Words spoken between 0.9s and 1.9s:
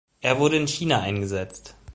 eingesetzt.